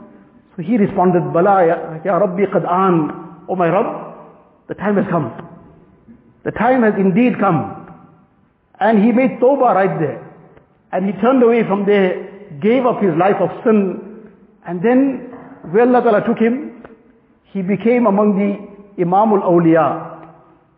So 0.57 0.63
he 0.63 0.75
responded, 0.75 1.31
Bala 1.31 1.65
Ya, 1.65 2.01
ya 2.03 2.17
Rabbi 2.17 2.43
qad 2.51 2.67
an. 2.67 3.45
Oh 3.47 3.55
my 3.55 3.69
Rabb, 3.69 4.17
the 4.67 4.75
time 4.75 4.97
has 4.97 5.05
come. 5.09 5.47
The 6.43 6.51
time 6.51 6.83
has 6.83 6.93
indeed 6.97 7.39
come. 7.39 7.77
And 8.79 9.03
he 9.03 9.11
made 9.11 9.39
tawbah 9.39 9.75
right 9.75 9.99
there. 9.99 10.27
And 10.91 11.05
he 11.05 11.13
turned 11.21 11.43
away 11.43 11.63
from 11.67 11.85
there, 11.85 12.49
gave 12.61 12.85
up 12.85 13.01
his 13.01 13.13
life 13.15 13.37
of 13.39 13.49
sin. 13.63 14.31
And 14.67 14.81
then, 14.83 15.29
where 15.71 15.87
Allah 15.87 16.01
Ta'ala 16.01 16.25
took 16.25 16.39
him, 16.39 16.83
he 17.53 17.61
became 17.61 18.07
among 18.07 18.37
the 18.37 19.01
Imam 19.01 19.33
al-Awliya. 19.41 20.09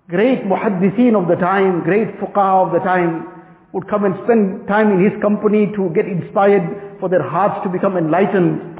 Great 0.10 0.43
muhaddithin 0.43 1.15
of 1.15 1.27
the 1.27 1.36
time, 1.36 1.84
great 1.84 2.20
fuqaha 2.20 2.67
of 2.67 2.74
the 2.74 2.79
time, 2.79 3.27
would 3.72 3.88
come 3.89 4.05
and 4.05 4.15
spend 4.24 4.67
time 4.67 4.91
in 4.91 5.03
his 5.03 5.20
company 5.22 5.72
to 5.75 5.89
get 5.96 6.05
inspired 6.05 6.98
for 7.00 7.10
their 7.10 7.24
hearts 7.27 7.63
to 7.63 7.70
become 7.70 7.98
enlightened 7.98 8.79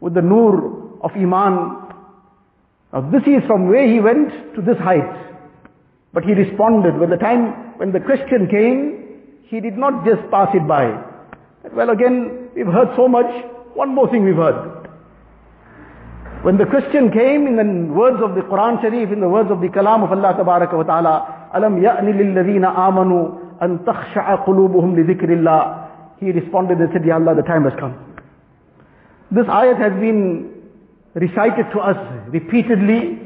with 0.00 0.14
the 0.14 0.22
nur 0.22 0.98
of 1.02 1.10
Iman. 1.12 1.92
Now 2.92 3.10
this 3.10 3.22
is 3.26 3.44
from 3.46 3.68
where 3.68 3.86
he 3.86 4.00
went 4.00 4.54
to 4.54 4.62
this 4.62 4.78
height. 4.78 5.27
But 6.13 6.23
he 6.23 6.33
responded 6.33 6.97
when 6.97 7.09
the 7.09 7.17
time, 7.17 7.77
when 7.77 7.91
the 7.91 7.99
question 7.99 8.47
came, 8.47 9.03
he 9.47 9.59
did 9.59 9.77
not 9.77 10.05
just 10.05 10.29
pass 10.29 10.49
it 10.53 10.67
by. 10.67 10.93
Well 11.73 11.89
again, 11.89 12.49
we've 12.55 12.67
heard 12.67 12.89
so 12.95 13.07
much, 13.07 13.25
one 13.73 13.95
more 13.95 14.09
thing 14.09 14.23
we've 14.23 14.35
heard. 14.35 14.83
When 16.43 16.57
the 16.57 16.65
question 16.65 17.09
came 17.09 17.47
in 17.47 17.55
the 17.55 17.93
words 17.93 18.21
of 18.21 18.35
the 18.35 18.41
Quran 18.41 18.81
Sharif, 18.81 19.11
in 19.11 19.21
the 19.21 19.29
words 19.29 19.49
of 19.49 19.61
the 19.61 19.69
Kalam 19.69 20.03
of 20.03 20.11
Allah 20.11 20.35
Tabaraka 20.35 20.73
wa 20.73 20.83
Ta'ala, 20.83 21.49
أَلَمْ 21.55 21.79
يَأْنِ 21.81 22.03
لِلَّذِينَ 22.03 22.65
آمَنُوا 22.65 23.61
أَن 23.61 23.85
تَخْشَعَ 23.85 24.45
قُلُوبُهُمْ 24.45 24.95
لِذِكْرِ 24.95 25.29
اللَّهِ 25.29 25.89
He 26.19 26.31
responded 26.31 26.79
and 26.79 26.89
said, 26.91 27.05
Ya 27.05 27.15
Allah, 27.15 27.35
the 27.35 27.43
time 27.43 27.63
has 27.63 27.73
come. 27.79 27.95
This 29.31 29.45
ayat 29.45 29.77
has 29.79 29.93
been 30.01 30.51
recited 31.13 31.71
to 31.71 31.79
us 31.79 31.97
repeatedly. 32.27 33.19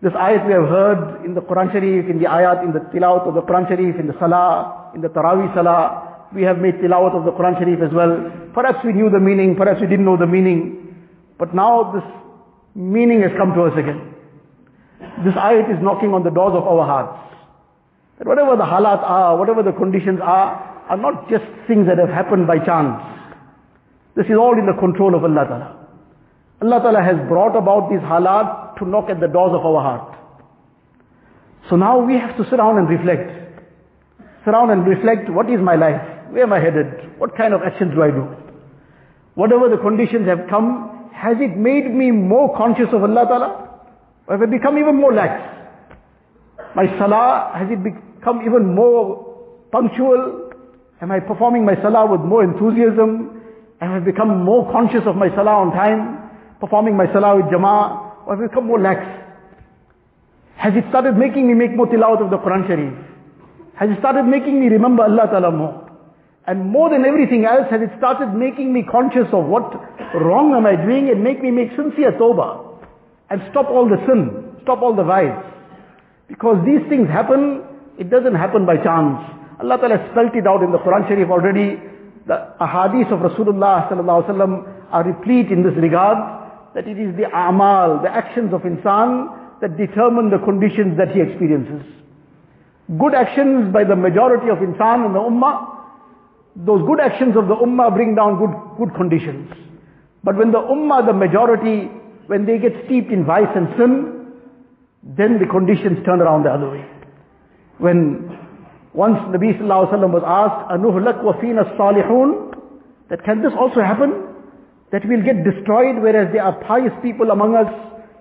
this 0.00 0.12
ayat 0.12 0.46
we 0.46 0.52
have 0.52 0.68
heard 0.68 1.24
in 1.24 1.34
the 1.34 1.40
Quran 1.42 1.72
Sharif, 1.72 2.08
in 2.08 2.18
the 2.18 2.26
ayat, 2.26 2.62
in 2.62 2.72
the 2.72 2.78
tilawat 2.94 3.26
of 3.26 3.34
the 3.34 3.42
Quran 3.42 3.66
Sharif, 3.66 3.98
in 3.98 4.06
the 4.06 4.14
salah, 4.20 4.92
in 4.94 5.00
the 5.00 5.08
Taraweeh 5.08 5.52
salah. 5.54 6.28
We 6.32 6.42
have 6.42 6.58
made 6.58 6.74
tilawat 6.74 7.18
of 7.18 7.24
the 7.24 7.32
Quran 7.32 7.58
Sharif 7.58 7.82
as 7.82 7.92
well. 7.92 8.14
Perhaps 8.54 8.84
we 8.84 8.92
knew 8.92 9.10
the 9.10 9.18
meaning, 9.18 9.56
perhaps 9.56 9.80
we 9.80 9.88
didn't 9.88 10.04
know 10.04 10.16
the 10.16 10.26
meaning. 10.26 10.94
But 11.36 11.52
now 11.52 11.90
this 11.92 12.04
meaning 12.76 13.22
has 13.22 13.32
come 13.36 13.54
to 13.54 13.62
us 13.62 13.74
again. 13.76 14.14
This 15.24 15.34
ayat 15.34 15.66
is 15.74 15.82
knocking 15.82 16.14
on 16.14 16.22
the 16.22 16.30
doors 16.30 16.54
of 16.54 16.62
our 16.62 16.86
hearts. 16.86 17.18
That 18.18 18.28
whatever 18.28 18.54
the 18.54 18.62
halat 18.62 19.02
are, 19.02 19.36
whatever 19.36 19.64
the 19.64 19.72
conditions 19.72 20.20
are, 20.22 20.62
are 20.88 20.96
not 20.96 21.28
just 21.28 21.44
things 21.66 21.88
that 21.88 21.98
have 21.98 22.08
happened 22.08 22.46
by 22.46 22.58
chance. 22.58 23.02
This 24.14 24.26
is 24.26 24.38
all 24.38 24.54
in 24.58 24.66
the 24.66 24.78
control 24.78 25.14
of 25.14 25.24
Allah 25.24 25.44
Ta'ala. 25.46 25.78
Allah 26.62 26.80
Ta'ala 26.82 27.02
has 27.02 27.16
brought 27.28 27.56
about 27.56 27.90
these 27.90 28.00
halat 28.00 28.67
to 28.78 28.88
knock 28.88 29.10
at 29.10 29.20
the 29.20 29.28
doors 29.28 29.52
of 29.54 29.64
our 29.64 29.82
heart. 29.82 30.18
So 31.70 31.76
now 31.76 31.98
we 31.98 32.14
have 32.14 32.36
to 32.36 32.44
sit 32.48 32.56
down 32.56 32.78
and 32.78 32.88
reflect. 32.88 33.30
Sit 34.44 34.52
down 34.52 34.70
and 34.70 34.86
reflect, 34.86 35.28
what 35.30 35.50
is 35.50 35.60
my 35.60 35.76
life? 35.76 36.00
Where 36.30 36.44
am 36.44 36.52
I 36.52 36.60
headed? 36.60 37.18
What 37.18 37.36
kind 37.36 37.52
of 37.52 37.60
actions 37.62 37.94
do 37.94 38.02
I 38.02 38.10
do? 38.10 38.26
Whatever 39.34 39.68
the 39.68 39.76
conditions 39.76 40.26
have 40.26 40.48
come, 40.48 41.10
has 41.12 41.36
it 41.40 41.56
made 41.56 41.92
me 41.92 42.10
more 42.10 42.56
conscious 42.56 42.88
of 42.92 43.02
Allah 43.02 43.24
Ta'ala? 43.26 43.80
Or 44.26 44.38
have 44.38 44.42
I 44.42 44.50
become 44.50 44.78
even 44.78 44.96
more 44.96 45.12
lax? 45.12 45.42
My 46.74 46.86
salah, 46.98 47.52
has 47.54 47.68
it 47.70 47.82
become 47.82 48.42
even 48.46 48.74
more 48.74 49.26
punctual? 49.72 50.52
Am 51.00 51.10
I 51.10 51.20
performing 51.20 51.64
my 51.64 51.74
salah 51.82 52.10
with 52.10 52.20
more 52.20 52.42
enthusiasm? 52.44 53.42
Have 53.80 53.90
I 53.90 53.98
become 54.00 54.44
more 54.44 54.70
conscious 54.72 55.02
of 55.06 55.16
my 55.16 55.28
salah 55.34 55.62
on 55.62 55.72
time? 55.72 56.30
Performing 56.60 56.96
my 56.96 57.06
salah 57.12 57.36
with 57.36 57.46
jama'ah? 57.46 58.07
Or 58.28 58.36
have 58.36 58.50
become 58.50 58.66
more 58.66 58.78
lax? 58.78 59.00
Has 60.56 60.74
it 60.76 60.84
started 60.90 61.16
making 61.16 61.48
me 61.48 61.54
make 61.54 61.74
more 61.74 61.86
tilawat 61.86 62.20
of 62.20 62.28
the 62.28 62.36
Quran 62.36 62.68
Sharif? 62.68 62.92
Has 63.74 63.88
it 63.88 63.98
started 64.00 64.24
making 64.24 64.60
me 64.60 64.66
remember 64.68 65.04
Allah 65.04 65.32
Ta'ala 65.32 65.50
more? 65.50 65.88
And 66.46 66.68
more 66.68 66.90
than 66.90 67.06
everything 67.06 67.46
else, 67.46 67.70
has 67.70 67.80
it 67.80 67.88
started 67.96 68.34
making 68.34 68.70
me 68.70 68.84
conscious 68.84 69.32
of 69.32 69.46
what 69.46 69.72
wrong 70.12 70.52
am 70.52 70.66
I 70.66 70.76
doing 70.76 71.08
and 71.08 71.24
make 71.24 71.40
me 71.40 71.50
make 71.50 71.70
sincere 71.72 72.12
tawbah 72.20 72.84
and 73.30 73.40
stop 73.50 73.70
all 73.70 73.88
the 73.88 73.96
sin, 74.04 74.60
stop 74.60 74.82
all 74.82 74.94
the 74.94 75.04
vice. 75.04 75.40
Because 76.28 76.60
these 76.68 76.84
things 76.90 77.08
happen, 77.08 77.64
it 77.98 78.10
doesn't 78.10 78.34
happen 78.34 78.66
by 78.66 78.76
chance. 78.76 79.24
Allah 79.56 79.80
Ta'ala 79.80 80.04
spelt 80.12 80.36
it 80.36 80.46
out 80.46 80.60
in 80.62 80.70
the 80.70 80.78
Quran 80.84 81.08
Sharif 81.08 81.30
already. 81.30 81.80
The 82.26 82.52
ahadith 82.60 83.08
of 83.08 83.24
Rasulullah 83.24 83.88
Sallallahu 83.88 84.20
Alaihi 84.20 84.36
Wasallam 84.36 84.92
are 84.92 85.04
replete 85.04 85.48
in 85.48 85.64
this 85.64 85.76
regard, 85.80 86.37
that 86.78 86.86
it 86.86 86.96
is 86.96 87.16
the 87.16 87.26
amal, 87.36 88.00
the 88.02 88.08
actions 88.08 88.54
of 88.54 88.60
insan 88.60 89.60
that 89.60 89.76
determine 89.76 90.30
the 90.30 90.38
conditions 90.38 90.96
that 90.96 91.10
he 91.10 91.20
experiences. 91.20 91.82
Good 92.96 93.14
actions 93.14 93.72
by 93.72 93.82
the 93.82 93.96
majority 93.96 94.48
of 94.48 94.58
insan 94.58 95.06
in 95.06 95.12
the 95.12 95.18
ummah, 95.18 95.74
those 96.54 96.86
good 96.86 97.00
actions 97.00 97.36
of 97.36 97.48
the 97.48 97.56
ummah 97.56 97.92
bring 97.92 98.14
down 98.14 98.38
good, 98.38 98.54
good 98.78 98.94
conditions. 98.94 99.52
But 100.22 100.36
when 100.36 100.52
the 100.52 100.60
ummah, 100.60 101.04
the 101.04 101.12
majority, 101.12 101.90
when 102.28 102.46
they 102.46 102.58
get 102.58 102.84
steeped 102.86 103.10
in 103.10 103.24
vice 103.24 103.50
and 103.56 103.74
sin, 103.76 104.32
then 105.02 105.40
the 105.40 105.46
conditions 105.46 105.98
turn 106.06 106.20
around 106.20 106.44
the 106.44 106.52
other 106.52 106.70
way. 106.70 106.86
When 107.78 108.38
once 108.94 109.18
Nabi 109.34 109.58
Sallallahu 109.58 109.90
Alaihi 109.90 109.98
Wasallam 109.98 110.12
was 110.12 110.22
asked, 110.24 110.70
Anuhlak 110.70 111.24
wa 111.24 111.40
fina 111.40 111.64
salihun, 111.74 112.54
that 113.10 113.24
can 113.24 113.42
this 113.42 113.52
also 113.58 113.80
happen? 113.80 114.27
That 114.91 115.01
we'll 115.05 115.23
get 115.23 115.43
destroyed 115.43 116.01
whereas 116.01 116.31
there 116.33 116.43
are 116.43 116.53
pious 116.63 116.93
people 117.01 117.31
among 117.31 117.55
us, 117.55 117.71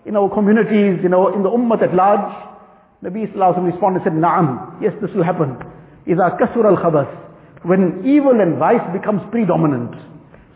in 0.05 0.17
our 0.17 0.29
communities, 0.33 1.05
in, 1.05 1.15
our, 1.15 1.35
in 1.35 1.43
the 1.43 1.51
ummah 1.51 1.81
at 1.83 1.95
large? 1.95 2.33
Nabi 3.05 3.31
Sallallahu 3.31 3.37
Alaihi 3.37 3.57
Wasallam 3.59 3.73
responded 3.73 4.03
and 4.03 4.07
said, 4.07 4.17
Na'am, 4.19 4.83
yes 4.83 4.93
this 5.01 5.11
will 5.15 5.25
happen. 5.25 5.59
إذا 6.07 6.39
كسر 6.39 6.67
الخبث 6.77 7.23
when 7.65 8.03
evil 8.05 8.41
and 8.41 8.59
vice 8.59 8.83
becomes 8.93 9.23
predominant. 9.31 9.95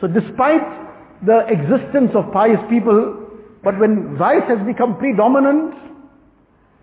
So 0.00 0.08
despite 0.08 0.62
the 1.24 1.46
existence 1.46 2.10
of 2.14 2.32
pious 2.32 2.58
people, 2.68 3.30
but 3.62 3.78
when 3.78 4.16
vice 4.18 4.42
has 4.48 4.58
become 4.66 4.98
predominant, 4.98 5.74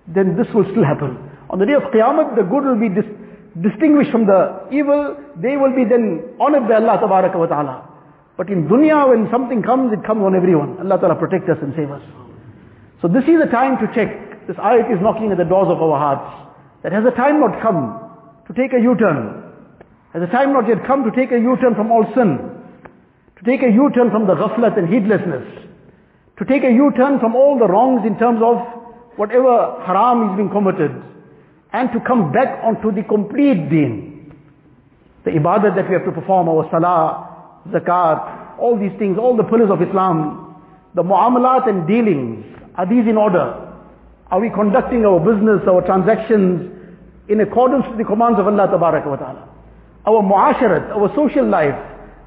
then 0.08 0.36
this 0.38 0.48
will 0.54 0.64
still 0.72 0.84
happen. 0.84 1.18
On 1.50 1.60
the 1.60 1.66
day 1.66 1.74
of 1.74 1.84
Qiyamah, 1.92 2.36
the 2.36 2.44
good 2.44 2.64
will 2.64 2.80
be 2.80 2.90
dis- 2.90 3.14
distinguished 3.62 4.12
from 4.12 4.26
the 4.26 4.68
evil, 4.72 5.16
they 5.38 5.56
will 5.58 5.76
be 5.76 5.84
then 5.84 6.36
honored 6.40 6.68
by 6.68 6.76
Allah 6.76 7.00
wa 7.04 7.46
ta'ala. 7.46 7.87
But 8.39 8.49
in 8.51 8.69
dunya, 8.69 9.11
when 9.11 9.29
something 9.33 9.65
comes, 9.65 9.93
it 9.93 10.07
comes 10.07 10.23
on 10.23 10.37
everyone. 10.37 10.79
Allah 10.79 10.97
ta'ala 11.03 11.17
protect 11.17 11.51
us 11.51 11.59
and 11.61 11.75
save 11.75 11.91
us. 11.91 12.01
So 13.03 13.09
this 13.09 13.27
is 13.27 13.43
the 13.43 13.51
time 13.51 13.83
to 13.83 13.91
check. 13.93 14.47
This 14.47 14.57
ayat 14.57 14.95
is 14.95 15.03
knocking 15.03 15.33
at 15.33 15.39
the 15.39 15.45
doors 15.45 15.67
of 15.67 15.83
our 15.83 15.99
hearts. 15.99 16.55
That 16.85 16.93
has 16.93 17.03
a 17.05 17.11
time 17.11 17.41
not 17.41 17.61
come 17.61 17.99
to 18.47 18.55
take 18.55 18.73
a 18.73 18.81
U-turn. 18.81 19.43
Has 20.15 20.23
the 20.23 20.31
time 20.31 20.53
not 20.53 20.69
yet 20.69 20.87
come 20.87 21.03
to 21.03 21.11
take 21.11 21.33
a 21.33 21.39
U-turn 21.39 21.75
from 21.75 21.91
all 21.91 22.07
sin? 22.15 22.39
To 22.39 23.43
take 23.43 23.67
a 23.67 23.71
U-turn 23.75 24.11
from 24.11 24.31
the 24.31 24.35
ghaflat 24.35 24.79
and 24.79 24.87
heedlessness? 24.87 25.67
To 26.39 26.45
take 26.47 26.63
a 26.63 26.71
U-turn 26.71 27.19
from 27.19 27.35
all 27.35 27.59
the 27.59 27.67
wrongs 27.67 28.07
in 28.07 28.17
terms 28.19 28.39
of 28.41 28.63
whatever 29.19 29.83
haram 29.83 30.31
is 30.31 30.37
being 30.39 30.51
committed? 30.51 30.95
And 31.73 31.91
to 31.91 31.99
come 32.07 32.31
back 32.31 32.63
onto 32.63 32.95
the 32.95 33.03
complete 33.03 33.69
deen. 33.69 34.33
The 35.25 35.33
ibadah 35.33 35.75
that 35.75 35.89
we 35.89 35.95
have 35.95 36.07
to 36.07 36.13
perform, 36.13 36.49
our 36.49 36.71
salah, 36.71 37.38
zakat, 37.73 38.59
all 38.59 38.79
these 38.79 38.97
things, 38.99 39.19
all 39.19 39.37
the 39.37 39.45
pillars 39.45 39.71
of 39.71 39.81
Islam, 39.83 40.57
the 40.95 41.03
muamalat 41.03 41.69
and 41.69 41.87
dealings, 41.87 42.45
are 42.77 42.87
these 42.87 43.07
in 43.07 43.17
order? 43.17 43.69
Are 44.31 44.41
we 44.41 44.51
conducting 44.51 45.05
our 45.05 45.21
business, 45.21 45.63
our 45.67 45.83
transactions 45.83 46.71
in 47.29 47.41
accordance 47.41 47.85
with 47.89 47.99
the 47.99 48.05
commands 48.05 48.39
of 48.39 48.47
Allah 48.47 48.67
Ta'ala? 48.67 49.49
our 50.07 50.23
muasharat, 50.23 50.91
our 50.91 51.13
social 51.15 51.47
life, 51.47 51.77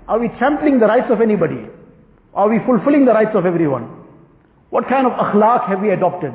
are 0.08 0.20
we 0.20 0.28
trampling 0.38 0.80
the 0.80 0.86
rights 0.86 1.10
of 1.10 1.22
anybody? 1.22 1.66
Are 2.34 2.50
we 2.50 2.60
fulfilling 2.66 3.06
the 3.06 3.14
rights 3.14 3.32
of 3.34 3.46
everyone? 3.46 3.90
What 4.70 4.88
kind 4.88 5.08
of 5.08 5.14
akhlaq 5.14 5.68
have 5.68 5.82
we 5.82 5.92
adopted? 5.92 6.34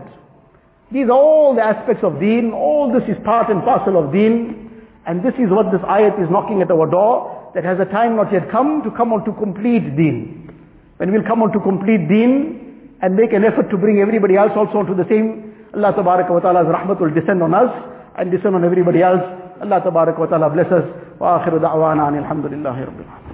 These 0.91 1.07
are 1.07 1.13
all 1.13 1.55
the 1.55 1.63
aspects 1.63 2.03
of 2.05 2.21
deen, 2.21 2.53
all 2.53 2.93
this 2.93 3.09
is 3.09 3.17
part 3.25 3.51
and 3.51 3.63
parcel 3.63 3.97
of 4.03 4.13
deen, 4.13 4.71
and 5.07 5.25
this 5.25 5.35
is 5.35 5.51
what 5.51 5.71
this 5.73 5.81
ayat 5.83 6.23
is 6.23 6.31
knocking 6.31 6.63
at 6.63 6.71
our 6.71 6.89
door, 6.91 7.36
that 7.56 7.64
has 7.64 7.80
a 7.80 7.86
time 7.86 8.16
not 8.16 8.32
yet 8.32 8.50
come 8.52 8.82
to 8.84 8.92
come 8.92 9.14
on 9.14 9.26
to 9.26 9.34
complete 9.34 9.96
deen. 9.96 10.50
When 10.98 11.12
we'll 11.12 11.24
come 11.24 11.42
on 11.44 11.52
to 11.52 11.60
complete 11.60 12.08
deen, 12.08 12.62
and 13.02 13.16
make 13.16 13.34
an 13.34 13.44
effort 13.44 13.70
to 13.72 13.78
bring 13.78 14.00
everybody 14.00 14.38
else 14.38 14.52
also 14.56 14.84
to 14.84 14.94
the 14.94 15.08
same, 15.10 15.54
Allah 15.74 15.94
wa 15.98 16.40
ta'ala's 16.40 16.68
rahmat 16.68 17.02
will 17.02 17.14
descend 17.14 17.42
on 17.42 17.54
us, 17.54 17.72
and 18.18 18.30
descend 18.30 18.56
on 18.56 18.64
everybody 18.64 19.02
else. 19.02 19.24
Allah 19.62 19.82
wa 19.90 20.26
ta'ala 20.26 20.50
bless 20.50 20.72
us. 20.72 20.86
وآخر 21.22 21.58
دعوانا 21.58 22.04
عن 22.04 22.18
الحمد 22.18 22.46
لله 22.46 22.86
رب 22.86 23.00
العالمين 23.06 23.25